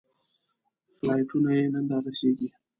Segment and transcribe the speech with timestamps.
[0.95, 2.49] فلایټونه یې نن رارسېږي.